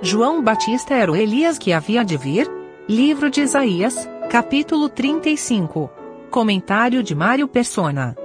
[0.00, 2.48] João Batista era o Elias que havia de vir?
[2.88, 5.90] Livro de Isaías, capítulo 35.
[6.30, 8.16] Comentário de Mário Persona.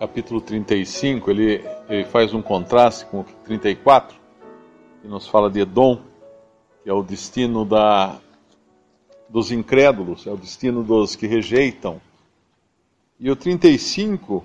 [0.00, 4.18] Capítulo 35, ele, ele faz um contraste com o 34,
[5.00, 6.00] que nos fala de Edom,
[6.82, 8.18] que é o destino da,
[9.28, 12.00] dos incrédulos, é o destino dos que rejeitam.
[13.20, 14.44] E o 35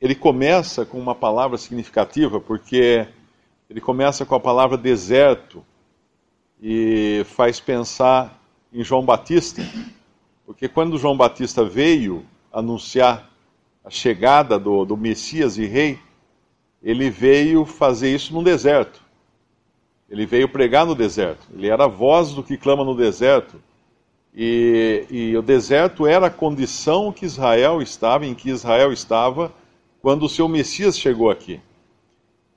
[0.00, 3.06] ele começa com uma palavra significativa, porque
[3.68, 5.64] ele começa com a palavra deserto
[6.60, 8.40] e faz pensar
[8.72, 9.62] em João Batista,
[10.44, 13.30] porque quando João Batista veio anunciar
[13.84, 15.98] a chegada do, do Messias e Rei,
[16.82, 19.02] ele veio fazer isso no deserto.
[20.08, 21.46] Ele veio pregar no deserto.
[21.52, 23.60] Ele era a voz do que clama no deserto.
[24.34, 29.52] E, e o deserto era a condição que Israel estava, em que Israel estava
[30.06, 31.60] quando o seu Messias chegou aqui.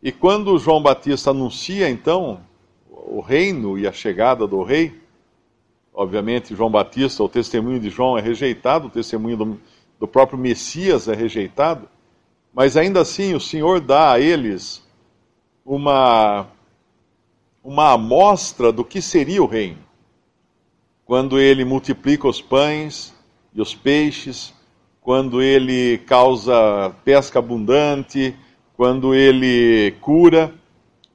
[0.04, 2.42] E quando João Batista anuncia, então,
[2.92, 5.02] o reino e a chegada do rei,
[5.92, 9.60] obviamente, João Batista, o testemunho de João é rejeitado, o testemunho do,
[10.00, 11.90] do próprio Messias é rejeitado,
[12.54, 14.88] mas ainda assim o Senhor dá a eles
[15.66, 16.46] uma,
[17.64, 19.80] uma amostra do que seria o reino.
[21.04, 23.12] Quando ele multiplica os pães
[23.56, 24.54] e os peixes,
[25.02, 28.36] quando ele causa pesca abundante,
[28.76, 30.54] quando ele cura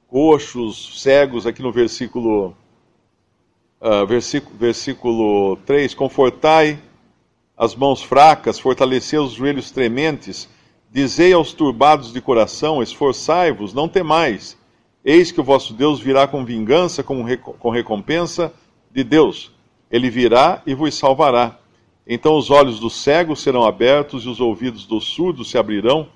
[0.07, 2.55] coxos, cegos, aqui no versículo,
[3.81, 6.79] uh, versículo, versículo 3, confortai
[7.57, 10.49] as mãos fracas, fortalecei os joelhos trementes,
[10.91, 14.57] dizei aos turbados de coração, esforçai-vos, não temais,
[15.03, 18.53] eis que o vosso Deus virá com vingança, com, com recompensa
[18.91, 19.51] de Deus,
[19.89, 21.59] ele virá e vos salvará
[22.07, 26.07] então os olhos dos cegos serão abertos e os ouvidos dos surdos se abrirão.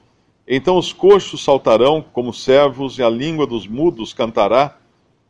[0.48, 4.78] Então os coxos saltarão como servos e a língua dos mudos cantará,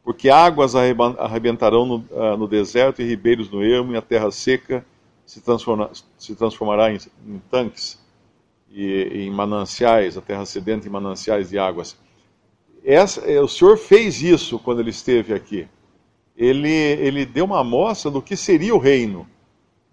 [0.04, 4.86] porque águas arrebentarão no, uh, no deserto e ribeiros no ermo, e a terra seca
[5.26, 8.00] se, transforma, se transformará em, em tanques
[8.72, 11.98] e em mananciais, a terra sedenta em mananciais de águas.
[12.84, 15.68] Essa, o Senhor fez isso quando ele esteve aqui.
[16.36, 19.28] Ele, ele deu uma amostra do que seria o reino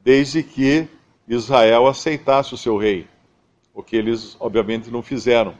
[0.06, 0.86] desde que
[1.26, 3.08] Israel aceitasse o seu rei,
[3.74, 5.52] o que eles obviamente não fizeram.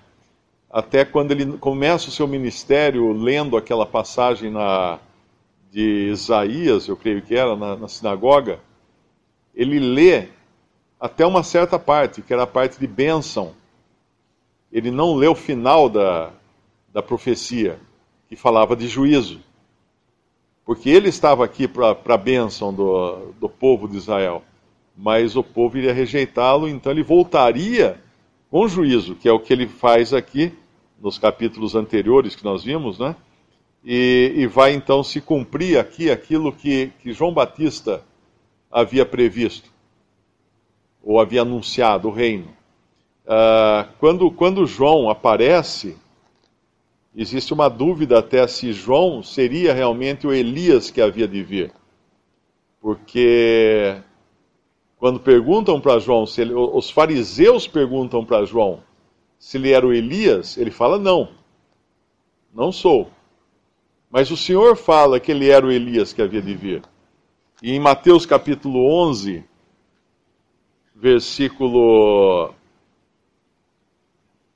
[0.71, 5.01] Até quando ele começa o seu ministério lendo aquela passagem na,
[5.73, 8.61] de Isaías, eu creio que era, na, na sinagoga,
[9.53, 10.29] ele lê
[11.01, 13.53] até uma certa parte, que era a parte de bênção.
[14.71, 16.31] Ele não lê o final da,
[16.93, 17.81] da profecia,
[18.28, 19.41] que falava de juízo
[20.66, 24.43] porque ele estava aqui para a bênção do, do povo de Israel,
[24.97, 28.00] mas o povo iria rejeitá-lo, então ele voltaria
[28.50, 30.53] com juízo, que é o que ele faz aqui
[31.00, 33.15] nos capítulos anteriores que nós vimos, né?
[33.84, 38.03] E, e vai então se cumprir aqui aquilo que, que João Batista
[38.69, 39.71] havia previsto,
[41.00, 42.48] ou havia anunciado, o reino.
[43.25, 45.97] Uh, quando, quando João aparece
[47.16, 51.72] existe uma dúvida até se João seria realmente o Elias que havia de vir.
[52.81, 53.97] Porque
[54.99, 58.82] quando perguntam para João, ele, os fariseus perguntam para João
[59.38, 61.28] se ele era o Elias, ele fala: não,
[62.53, 63.10] não sou.
[64.10, 66.83] Mas o Senhor fala que ele era o Elias que havia de vir.
[67.62, 69.44] E em Mateus capítulo 11,
[70.94, 72.54] versículo,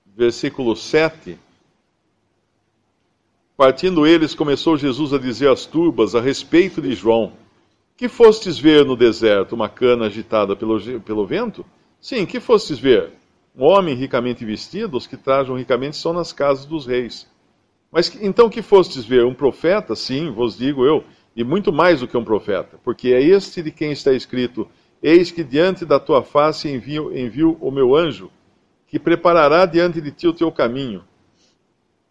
[0.06, 1.38] versículo 7
[3.60, 7.34] Partindo eles, começou Jesus a dizer às turbas a respeito de João:
[7.94, 11.62] Que fostes ver no deserto uma cana agitada pelo, pelo vento?
[12.00, 13.10] Sim, que fostes ver?
[13.54, 17.28] Um homem ricamente vestido, os que trajam ricamente são nas casas dos reis.
[17.92, 19.26] Mas então que fostes ver?
[19.26, 19.94] Um profeta?
[19.94, 21.04] Sim, vos digo eu,
[21.36, 24.66] e muito mais do que um profeta, porque é este de quem está escrito:
[25.02, 28.30] Eis que diante da tua face envio, envio o meu anjo,
[28.86, 31.04] que preparará diante de ti o teu caminho.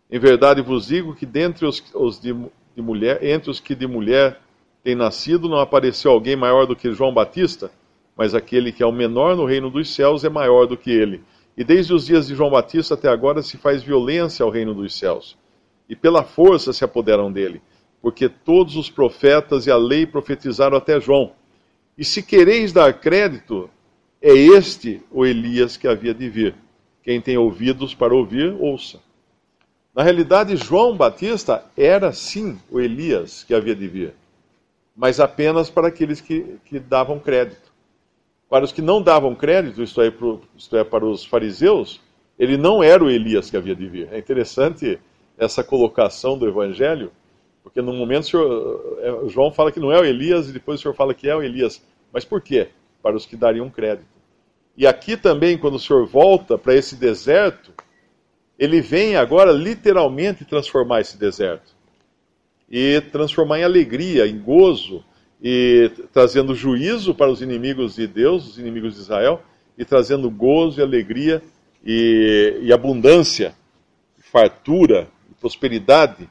[0.09, 2.35] Em verdade vos digo que dentre os, os de,
[2.75, 4.39] de mulher, entre os que de mulher
[4.83, 7.71] têm nascido, não apareceu alguém maior do que João Batista,
[8.17, 11.21] mas aquele que é o menor no reino dos céus é maior do que ele.
[11.55, 14.97] E desde os dias de João Batista até agora se faz violência ao reino dos
[14.97, 15.37] céus.
[15.87, 17.61] E pela força se apoderam dele,
[18.01, 21.33] porque todos os profetas e a lei profetizaram até João.
[21.97, 23.69] E se quereis dar crédito,
[24.21, 26.55] é este o Elias que havia de vir.
[27.03, 28.99] Quem tem ouvidos para ouvir, ouça.
[29.99, 34.13] Na realidade, João Batista era sim o Elias que havia de vir,
[34.95, 37.69] mas apenas para aqueles que, que davam crédito.
[38.49, 40.09] Para os que não davam crédito, isto é,
[40.55, 41.99] isto é, para os fariseus,
[42.39, 44.07] ele não era o Elias que havia de vir.
[44.09, 44.97] É interessante
[45.37, 47.11] essa colocação do Evangelho,
[47.61, 50.81] porque no momento senhor, é, João fala que não é o Elias e depois o
[50.81, 51.85] senhor fala que é o Elias.
[52.13, 52.69] Mas por quê?
[53.03, 54.07] Para os que dariam crédito.
[54.77, 57.73] E aqui também, quando o senhor volta para esse deserto,
[58.59, 61.73] ele vem agora literalmente transformar esse deserto.
[62.69, 65.03] E transformar em alegria, em gozo,
[65.41, 69.41] e trazendo juízo para os inimigos de Deus, os inimigos de Israel,
[69.77, 71.41] e trazendo gozo e alegria
[71.83, 73.55] e, e abundância,
[74.17, 75.07] fartura
[75.39, 76.29] prosperidade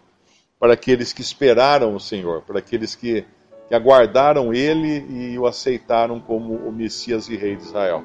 [0.60, 3.24] para aqueles que esperaram o Senhor, para aqueles que,
[3.68, 8.04] que aguardaram Ele e o aceitaram como o Messias e Rei de Israel.